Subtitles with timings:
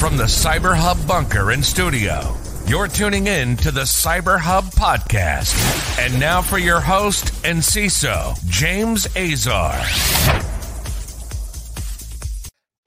[0.00, 2.34] From the Cyber Hub bunker and studio,
[2.66, 5.54] you're tuning in to the Cyber Hub podcast.
[5.98, 9.78] And now for your host and CISO, James Azar.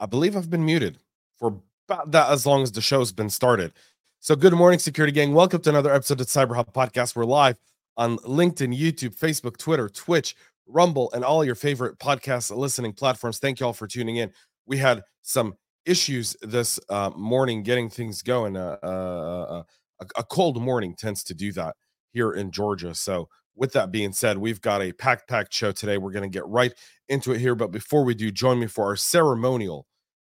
[0.00, 0.98] I believe I've been muted
[1.38, 3.72] for about that as long as the show's been started.
[4.18, 5.34] So, good morning, security gang.
[5.34, 7.14] Welcome to another episode of Cyber Hub Podcast.
[7.14, 7.56] We're live
[7.96, 10.34] on LinkedIn, YouTube, Facebook, Twitter, Twitch,
[10.66, 13.38] Rumble, and all your favorite podcast listening platforms.
[13.38, 14.32] Thank you all for tuning in.
[14.66, 15.54] We had some
[15.86, 18.56] issues this uh, morning getting things going.
[18.56, 19.62] Uh, uh, uh,
[20.00, 21.76] a, a cold morning tends to do that
[22.12, 22.94] here in Georgia.
[22.94, 25.96] So, with that being said, we've got a packed, packed show today.
[25.96, 26.72] We're going to get right
[27.08, 27.54] into it here.
[27.54, 29.86] But before we do, join me for our ceremonial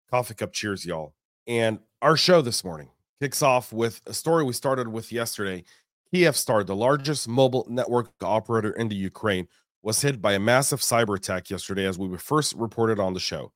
[0.09, 1.13] coffee cup cheers, y'all.
[1.49, 2.89] And our show this morning
[3.21, 5.65] kicks off with a story we started with yesterday.
[6.15, 9.49] Kyivstar, the largest mobile network operator in the Ukraine,
[9.83, 13.21] was hit by a massive cyber attack yesterday, as we were first reported on the
[13.21, 13.53] show.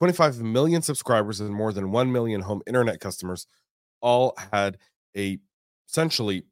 [0.00, 3.46] 25 million subscribers and more than 1 million home internet customers
[4.00, 4.78] all had
[5.14, 5.38] a
[5.86, 6.44] essentially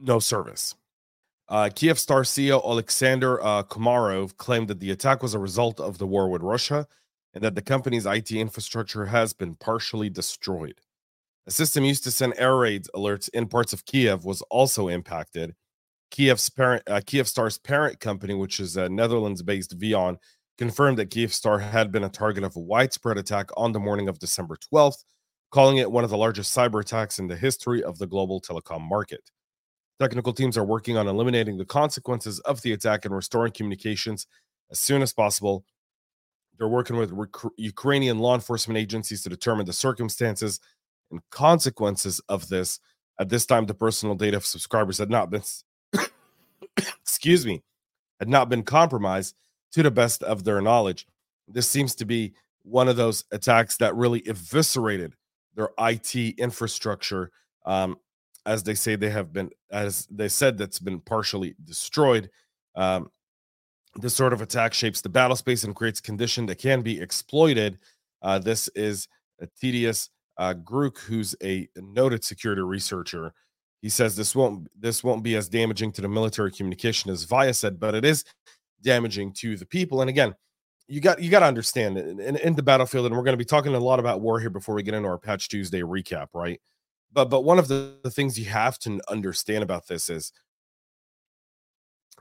[0.00, 0.76] no service.
[1.48, 6.06] Uh, Kyivstar CEO Alexander uh, Komarov claimed that the attack was a result of the
[6.06, 6.86] war with Russia
[7.34, 10.80] and that the company's IT infrastructure has been partially destroyed.
[11.48, 15.54] A system used to send air raid alerts in parts of Kiev was also impacted.
[16.12, 20.18] Kyiv's parent, uh, Kyivstar's parent company, which is a Netherlands-based VEON,
[20.58, 24.18] confirmed that Kyivstar had been a target of a widespread attack on the morning of
[24.18, 25.04] December 12th,
[25.50, 28.80] calling it one of the largest cyber attacks in the history of the global telecom
[28.88, 29.30] market.
[30.00, 34.26] Technical teams are working on eliminating the consequences of the attack and restoring communications
[34.70, 35.64] as soon as possible.
[36.58, 40.60] They're working with rec- Ukrainian law enforcement agencies to determine the circumstances
[41.10, 42.80] and consequences of this.
[43.20, 45.42] At this time, the personal data of subscribers had not been,
[46.76, 47.62] excuse me,
[48.18, 49.36] had not been compromised
[49.74, 51.06] to the best of their knowledge.
[51.48, 55.14] This seems to be one of those attacks that really eviscerated
[55.54, 57.30] their IT infrastructure.
[57.66, 57.98] Um,
[58.46, 62.30] as they say, they have been, as they said, that's been partially destroyed.
[62.74, 63.10] Um,
[63.96, 67.78] this sort of attack shapes the battle space and creates condition that can be exploited.
[68.22, 69.08] Uh, this is
[69.40, 73.32] a tedious uh, Gruk, who's a noted security researcher,
[73.84, 77.78] he says this won't this won't be as damaging to the military communication as Viasat,
[77.78, 78.24] but it is
[78.84, 80.00] damaging to the people.
[80.00, 80.34] And again,
[80.86, 83.44] you got you got to understand in, in, the battlefield, and we're going to be
[83.44, 86.60] talking a lot about war here before we get into our Patch Tuesday recap, right?
[87.12, 90.30] But but one of the, the things you have to understand about this is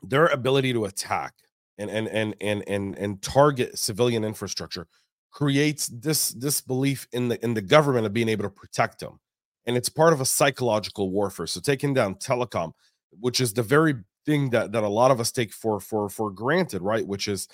[0.02, 1.34] their ability to attack
[1.78, 4.88] and and and and and and target civilian infrastructure
[5.32, 9.20] creates this this belief in the in the government of being able to protect them
[9.66, 12.72] and it's part of a psychological warfare so taking down telecom
[13.20, 16.32] which is the very thing that that a lot of us take for for for
[16.32, 17.06] granted right?
[17.06, 17.48] Which is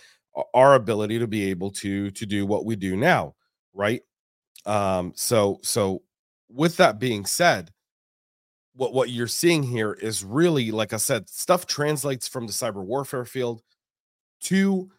[0.53, 3.35] our ability to be able to to do what we do now
[3.73, 4.01] right?
[4.65, 6.03] Um so so
[6.49, 7.71] with that being said
[8.75, 12.83] what what you're seeing here is really like i said stuff translates from the cyber
[12.83, 13.61] warfare field
[14.41, 14.89] to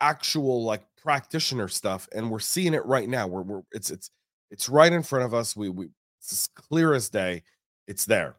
[0.00, 3.26] actual like practitioner stuff and we're seeing it right now.
[3.26, 4.10] We're, we're it's it's
[4.50, 5.56] it's right in front of us.
[5.56, 5.88] We we
[6.20, 7.42] it's as clear as day.
[7.86, 8.36] It's there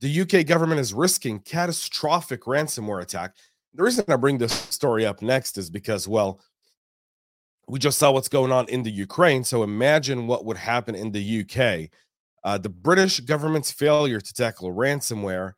[0.00, 3.34] the uk government is risking catastrophic ransomware attack.
[3.74, 6.40] The reason i bring this story up next is because well
[7.66, 11.10] we just saw what's going on in the ukraine so imagine what would happen in
[11.10, 11.90] the uk
[12.44, 15.54] uh, the british government's failure to tackle ransomware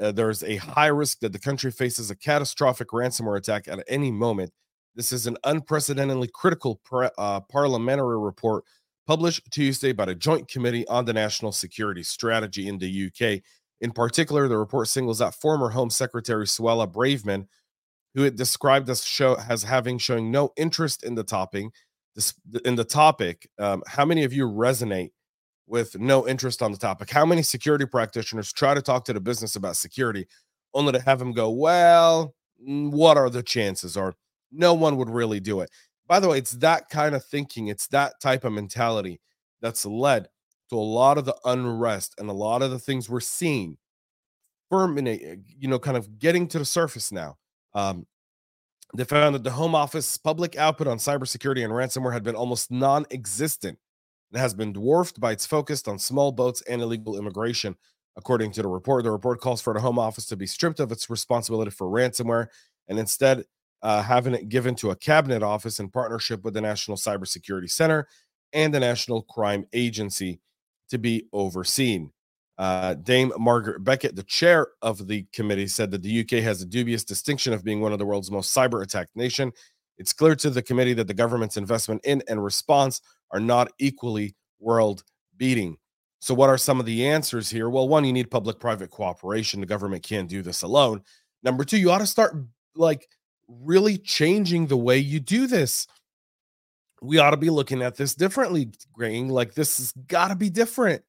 [0.00, 4.10] uh, there's a high risk that the country faces a catastrophic ransomware attack at any
[4.10, 4.52] moment.
[4.94, 8.64] This is an unprecedentedly critical pre- uh, parliamentary report
[9.06, 13.42] published Tuesday by the Joint Committee on the National Security Strategy in the UK.
[13.80, 17.46] In particular, the report singles out former Home Secretary Suella Braverman,
[18.14, 21.70] who it described as show as having showing no interest in the.
[22.14, 22.32] This,
[22.64, 25.10] in the topic, um, how many of you resonate
[25.66, 27.10] with no interest on the topic?
[27.10, 30.26] How many security practitioners try to talk to the business about security,
[30.72, 32.34] only to have them go, "Well,
[32.66, 34.14] mm, what are the chances?" or
[34.50, 35.70] no one would really do it.
[36.06, 39.20] By the way, it's that kind of thinking, it's that type of mentality
[39.60, 40.28] that's led
[40.70, 43.76] to a lot of the unrest and a lot of the things we're seeing
[44.70, 47.36] ferminate, eh, you know, kind of getting to the surface now.
[47.74, 48.06] Um,
[48.94, 52.70] they found that the Home Office public output on cybersecurity and ransomware had been almost
[52.70, 53.78] non existent
[54.32, 57.76] and has been dwarfed by its focus on small boats and illegal immigration.
[58.16, 60.90] According to the report, the report calls for the Home Office to be stripped of
[60.90, 62.46] its responsibility for ransomware
[62.88, 63.44] and instead
[63.82, 68.08] uh, having it given to a cabinet office in partnership with the National Cybersecurity Center
[68.52, 70.40] and the National Crime Agency
[70.90, 72.10] to be overseen.
[72.58, 76.66] Uh, Dame Margaret Beckett, the chair of the committee, said that the UK has a
[76.66, 79.52] dubious distinction of being one of the world's most cyber attacked nation.
[79.98, 83.00] It's clear to the committee that the government's investment in and response
[83.30, 85.02] are not equally world
[85.36, 85.76] beating.
[86.18, 87.68] So, what are some of the answers here?
[87.68, 89.60] Well, one, you need public private cooperation.
[89.60, 91.02] The government can't do this alone.
[91.42, 92.34] Number two, you ought to start
[92.74, 93.08] like
[93.48, 95.86] really changing the way you do this.
[97.02, 99.28] We ought to be looking at this differently, Grain.
[99.28, 101.02] Like, this has got to be different.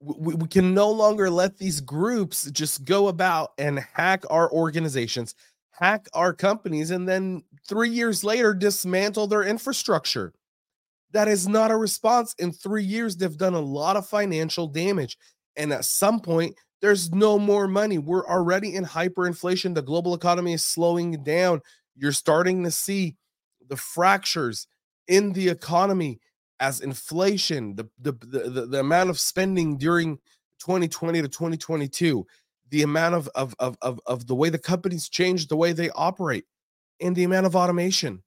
[0.00, 5.34] We, we can no longer let these groups just go about and hack our organizations,
[5.70, 10.32] hack our companies, and then three years later dismantle their infrastructure.
[11.12, 12.34] That is not a response.
[12.38, 15.18] In three years, they've done a lot of financial damage.
[15.56, 17.98] And at some point, there's no more money.
[17.98, 19.74] We're already in hyperinflation.
[19.74, 21.60] The global economy is slowing down.
[21.96, 23.16] You're starting to see
[23.68, 24.66] the fractures
[25.08, 26.20] in the economy
[26.60, 30.16] as inflation, the, the, the, the, amount of spending during
[30.60, 32.26] 2020 to 2022,
[32.68, 35.90] the amount of, of, of, of, of the way the companies change the way they
[35.90, 36.44] operate,
[37.00, 38.22] and the amount of automation.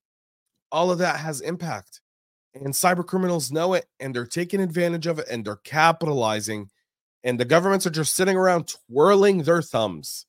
[0.71, 2.01] All of that has impact
[2.55, 6.69] and cyber criminals know it and they're taking advantage of it and they're capitalizing
[7.23, 10.25] and the governments are just sitting around twirling their thumbs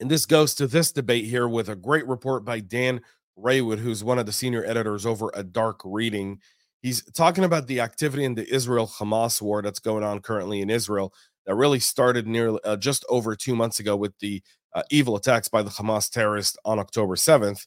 [0.00, 3.00] and this goes to this debate here with a great report by dan
[3.38, 6.38] raywood who's one of the senior editors over at dark reading
[6.82, 10.70] he's talking about the activity in the israel hamas war that's going on currently in
[10.70, 11.12] israel
[11.46, 14.42] that really started nearly uh, just over two months ago with the
[14.74, 17.66] uh, evil attacks by the hamas terrorists on october 7th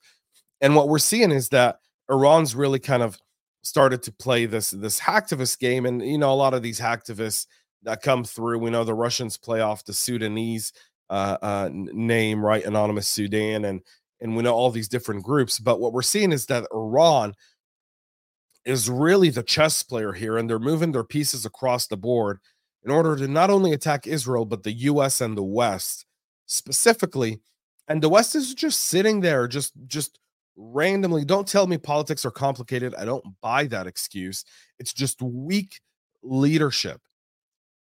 [0.61, 3.19] and what we're seeing is that Iran's really kind of
[3.61, 7.47] started to play this this hacktivist game, and you know a lot of these hacktivists
[7.83, 8.59] that come through.
[8.59, 10.73] We know the Russians play off the Sudanese
[11.09, 12.63] uh, uh, name, right?
[12.63, 13.81] Anonymous Sudan, and
[14.23, 15.59] and we know all these different groups.
[15.59, 17.35] But what we're seeing is that Iran
[18.65, 22.39] is really the chess player here, and they're moving their pieces across the board
[22.83, 25.21] in order to not only attack Israel but the U.S.
[25.21, 26.05] and the West
[26.45, 27.41] specifically.
[27.89, 30.17] And the West is just sitting there, just just
[30.55, 31.25] randomly.
[31.25, 32.95] Don't tell me politics are complicated.
[32.95, 34.45] I don't buy that excuse.
[34.79, 35.81] It's just weak
[36.21, 37.01] leadership.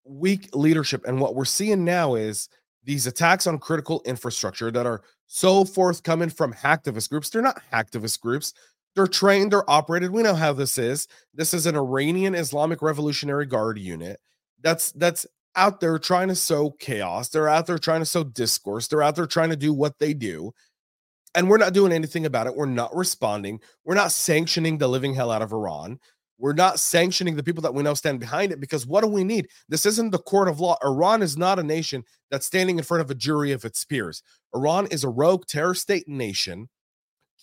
[0.04, 1.04] Weak leadership.
[1.06, 2.48] And what we're seeing now is
[2.84, 7.30] these attacks on critical infrastructure that are so forthcoming from hacktivist groups.
[7.30, 8.52] They're not hacktivist groups.
[8.96, 10.10] They're trained, they're operated.
[10.10, 11.06] We know how this is.
[11.32, 14.18] This is an Iranian Islamic Revolutionary Guard unit
[14.60, 17.28] that's that's out there trying to sow chaos.
[17.28, 18.88] They're out there trying to sow discourse.
[18.88, 20.52] They're out there trying to do what they do
[21.34, 22.56] and we're not doing anything about it.
[22.56, 23.60] We're not responding.
[23.84, 26.00] We're not sanctioning the living hell out of Iran.
[26.40, 29.25] We're not sanctioning the people that we know stand behind it because what do we
[29.25, 29.48] need?
[29.69, 30.78] This isn't the court of law.
[30.82, 34.22] Iran is not a nation that's standing in front of a jury of its peers.
[34.54, 36.70] Iran is a rogue terror state nation.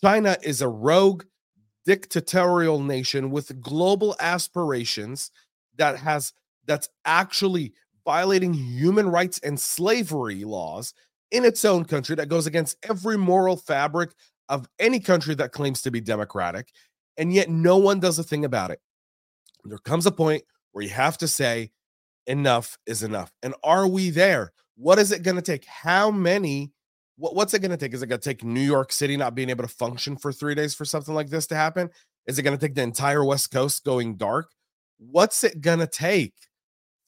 [0.01, 1.25] China is a rogue
[1.85, 5.31] dictatorial nation with global aspirations
[5.77, 6.33] that has
[6.65, 7.73] that's actually
[8.03, 10.94] violating human rights and slavery laws
[11.31, 14.11] in its own country that goes against every moral fabric
[14.49, 16.69] of any country that claims to be democratic.
[17.17, 18.79] And yet no one does a thing about it.
[19.69, 21.71] There comes a point where you have to say,
[22.25, 23.31] enough is enough.
[23.41, 24.51] And are we there?
[24.75, 25.65] What is it going to take?
[25.65, 26.71] How many?
[27.17, 27.93] What, what's it going to take?
[27.93, 30.55] Is it going to take New York City not being able to function for three
[30.55, 31.89] days for something like this to happen?
[32.27, 34.51] Is it going to take the entire West Coast going dark?
[34.99, 36.33] What's it going to take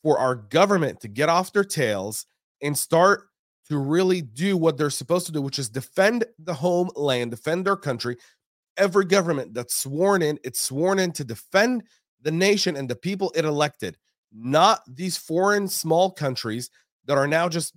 [0.01, 2.25] for our government to get off their tails
[2.61, 3.29] and start
[3.69, 7.75] to really do what they're supposed to do, which is defend the homeland, defend their
[7.75, 8.17] country.
[8.77, 11.83] Every government that's sworn in, it's sworn in to defend
[12.21, 13.97] the nation and the people it elected,
[14.33, 16.69] not these foreign small countries
[17.05, 17.73] that are now just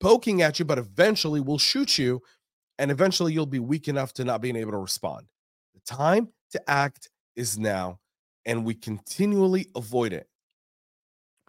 [0.00, 2.20] poking at you, but eventually will shoot you.
[2.78, 5.26] And eventually you'll be weak enough to not being able to respond.
[5.74, 8.00] The time to act is now,
[8.46, 10.28] and we continually avoid it.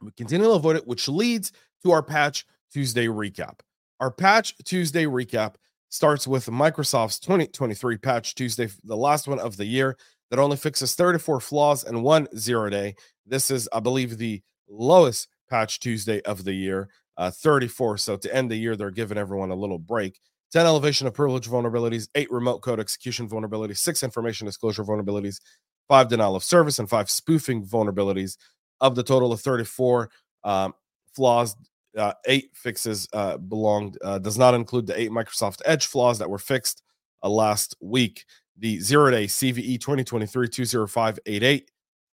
[0.01, 1.51] We continually avoid it, which leads
[1.83, 3.59] to our Patch Tuesday recap.
[3.99, 5.55] Our Patch Tuesday recap
[5.89, 9.97] starts with Microsoft's 2023 Patch Tuesday, the last one of the year
[10.29, 12.95] that only fixes 34 flaws and one zero day.
[13.25, 17.97] This is, I believe, the lowest Patch Tuesday of the year, uh, 34.
[17.97, 20.19] So to end the year, they're giving everyone a little break.
[20.51, 25.39] 10 elevation of privilege vulnerabilities, eight remote code execution vulnerabilities, six information disclosure vulnerabilities,
[25.87, 28.37] five denial of service, and five spoofing vulnerabilities.
[28.81, 30.09] Of the total of 34
[30.43, 30.73] um,
[31.15, 31.55] flaws,
[31.97, 36.29] uh, eight fixes uh, belonged uh, does not include the eight Microsoft Edge flaws that
[36.29, 36.83] were fixed
[37.23, 38.25] uh, last week.
[38.57, 41.71] The zero day CVE 2023 20588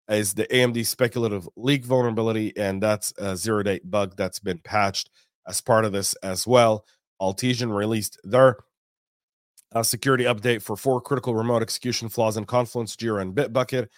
[0.09, 5.11] is the AMD speculative leak vulnerability, and that's a zero day bug that's been patched
[5.47, 6.85] as part of this as well.
[7.21, 8.57] Atlassian released their
[9.75, 13.89] uh, security update for four critical remote execution flaws in Confluence, Jira, and Bitbucket.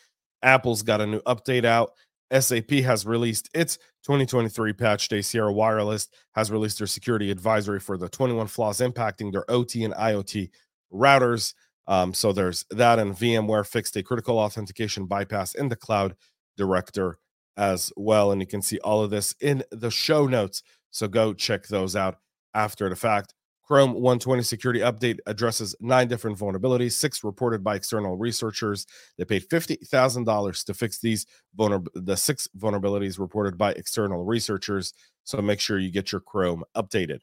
[0.42, 1.92] Apple's got a new update out.
[2.30, 5.22] SAP has released its 2023 patch day.
[5.22, 9.94] Sierra Wireless has released their security advisory for the 21 flaws impacting their OT and
[9.94, 10.50] IoT
[10.92, 11.54] routers.
[11.86, 16.16] Um, so there's that, and VMware fixed a critical authentication bypass in the cloud
[16.56, 17.18] director
[17.56, 18.32] as well.
[18.32, 20.62] And you can see all of this in the show notes.
[20.90, 22.16] So go check those out
[22.54, 23.34] after the fact.
[23.66, 28.86] Chrome 120 security update addresses nine different vulnerabilities, six reported by external researchers.
[29.16, 31.26] They paid $50,000 to fix these
[31.58, 34.92] vulner- the six vulnerabilities reported by external researchers.
[35.24, 37.20] So make sure you get your Chrome updated.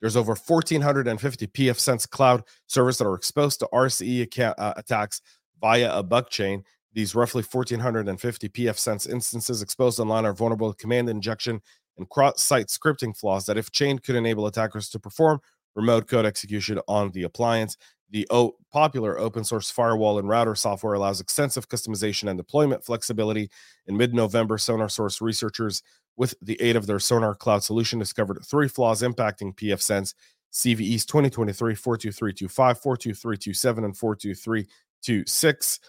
[0.00, 5.22] There's over 1,450 pfSense cloud servers that are exposed to RCE account, uh, attacks
[5.60, 6.62] via a bug chain.
[6.92, 11.60] These roughly 1,450 pfSense instances exposed online are vulnerable to command injection
[11.96, 15.40] and cross-site scripting flaws that, if chained, could enable attackers to perform
[15.74, 17.76] remote code execution on the appliance.
[18.14, 23.50] The o- popular open source firewall and router software allows extensive customization and deployment flexibility.
[23.88, 25.82] In mid November, Sonar Source researchers,
[26.16, 30.14] with the aid of their Sonar Cloud solution, discovered three flaws impacting pfSense
[30.52, 35.80] CVEs 2023 42325, 42327, and 42326.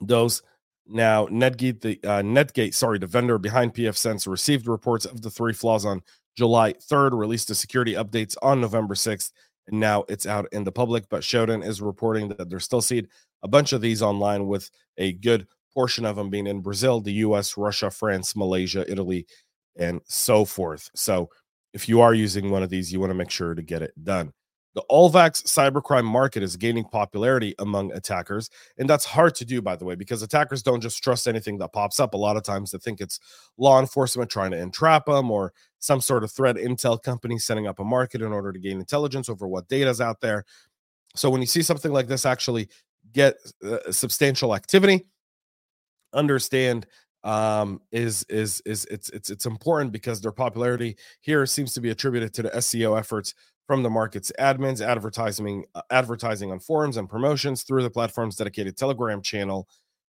[0.00, 0.42] Those
[0.88, 5.52] now Netgate, the uh, Netgate, sorry, the vendor behind pfSense, received reports of the three
[5.52, 6.02] flaws on
[6.36, 9.30] July 3rd, released the security updates on November 6th,
[9.68, 11.04] and now it's out in the public.
[11.08, 13.08] But Shodan is reporting that they're still seeing
[13.42, 17.12] a bunch of these online, with a good portion of them being in Brazil, the
[17.12, 19.26] US, Russia, France, Malaysia, Italy,
[19.76, 20.90] and so forth.
[20.94, 21.30] So
[21.72, 23.92] if you are using one of these, you want to make sure to get it
[24.02, 24.32] done.
[24.74, 28.48] The OLVX cybercrime market is gaining popularity among attackers.
[28.78, 31.72] And that's hard to do, by the way, because attackers don't just trust anything that
[31.72, 32.14] pops up.
[32.14, 33.20] A lot of times they think it's
[33.58, 37.80] law enforcement trying to entrap them or some sort of threat intel company setting up
[37.80, 40.44] a market in order to gain intelligence over what data is out there.
[41.14, 42.68] So when you see something like this actually
[43.12, 45.06] get uh, substantial activity,
[46.14, 46.86] understand
[47.24, 51.90] um is is is it's it's it's important because their popularity here seems to be
[51.90, 53.34] attributed to the SEO efforts
[53.66, 58.76] from the market's admins, advertising, uh, advertising on forums and promotions through the platform's dedicated
[58.76, 59.68] Telegram channel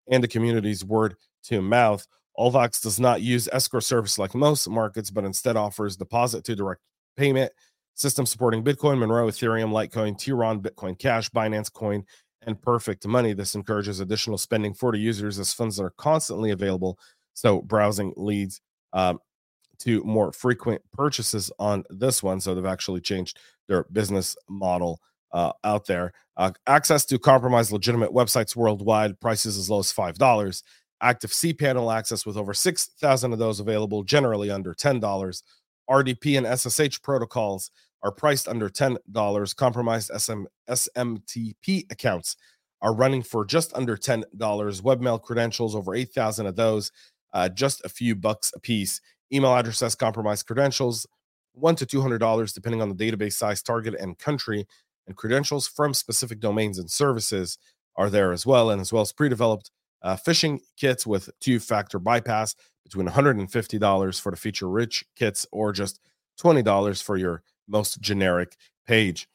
[0.09, 2.05] and the community's word to mouth.
[2.37, 6.81] OLVX does not use escrow service like most markets, but instead offers deposit to direct
[7.17, 7.51] payment
[7.95, 12.03] system supporting Bitcoin, Monero, Ethereum, Litecoin, Tron, Bitcoin Cash, Binance Coin,
[12.43, 13.33] and Perfect Money.
[13.33, 16.97] This encourages additional spending for the users as funds are constantly available.
[17.33, 18.61] So browsing leads
[18.93, 19.19] um,
[19.83, 22.39] to more frequent purchases on this one.
[22.39, 24.99] So they've actually changed their business model
[25.31, 26.13] uh, out there.
[26.37, 30.63] Uh, access to compromised legitimate websites worldwide, prices as low as $5.
[31.01, 35.43] Active cPanel access with over 6,000 of those available, generally under $10.
[35.89, 37.71] RDP and SSH protocols
[38.03, 39.55] are priced under $10.
[39.55, 42.35] Compromised SM, SMTP accounts
[42.81, 44.25] are running for just under $10.
[44.37, 46.91] Webmail credentials, over 8,000 of those,
[47.33, 49.01] uh, just a few bucks a piece
[49.33, 51.07] email addresses, compromised credentials,
[51.53, 54.67] one to two hundred dollars, depending on the database size, target, and country.
[55.07, 57.57] And credentials from specific domains and services
[57.95, 59.71] are there as well, and as well as pre-developed
[60.03, 65.99] uh, phishing kits with two-factor bypass between $150 for the feature-rich kits or just
[66.41, 68.55] $20 for your most generic
[68.87, 69.27] page.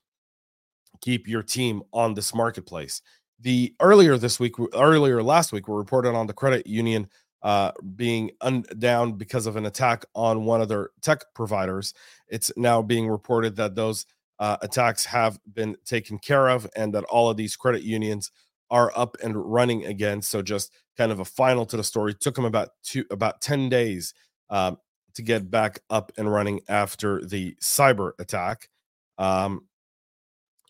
[1.01, 3.03] Keep your team on this marketplace.
[3.41, 7.09] The earlier this week, earlier last week, we reported on the credit union
[7.43, 11.95] uh, being un- down because of an attack on one of their tech providers.
[12.29, 14.07] It's now being reported that those
[14.39, 18.31] uh, attacks have been taken care of and that all of these credit unions
[18.71, 20.21] are up and running again.
[20.23, 22.15] So just kind of a final to the story.
[22.15, 24.13] Took them about two about 10 days
[24.51, 24.79] um,
[25.15, 28.69] to get back up and running after the cyber attack.
[29.19, 29.67] Um,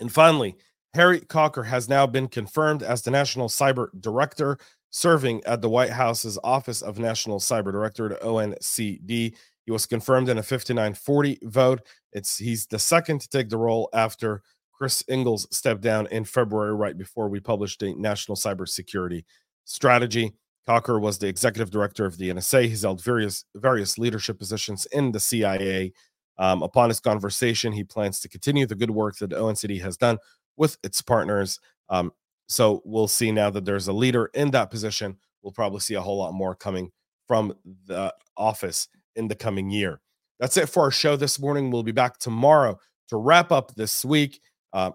[0.01, 0.57] and finally,
[0.95, 4.59] Harry Coker has now been confirmed as the National Cyber Director
[4.97, 9.35] serving at the White House's Office of National Cyber Director, ONCD.
[9.67, 11.83] He was confirmed in a 59-40 vote.
[12.13, 16.75] It's he's the second to take the role after Chris Inglis stepped down in February,
[16.75, 19.25] right before we published the National Cybersecurity
[19.67, 20.33] Strategy.
[20.67, 22.67] Coker was the executive director of the NSA.
[22.67, 25.93] He's held various various leadership positions in the CIA.
[26.39, 30.17] Um, upon his conversation, he plans to continue the good work that ONCD has done
[30.57, 31.61] with its partners.
[31.91, 32.13] Um,
[32.47, 35.17] so we'll see now that there's a leader in that position.
[35.43, 36.93] We'll probably see a whole lot more coming
[37.27, 37.55] from
[37.87, 40.01] the office in the coming year.
[40.39, 41.71] That's it for our show this morning.
[41.71, 44.41] We'll be back tomorrow to wrap up this week.
[44.73, 44.93] Uh,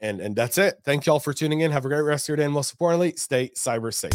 [0.00, 0.76] and and that's it.
[0.84, 1.72] Thank you all for tuning in.
[1.72, 4.12] Have a great rest of your day, and most importantly, stay cyber safe.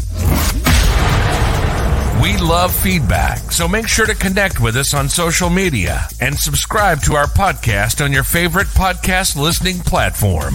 [2.21, 7.01] We love feedback, so make sure to connect with us on social media and subscribe
[7.01, 10.53] to our podcast on your favorite podcast listening platform.